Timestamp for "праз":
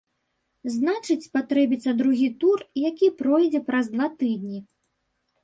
3.69-3.85